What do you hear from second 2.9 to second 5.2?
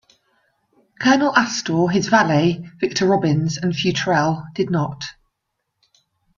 Robbins, and Futrelle did not.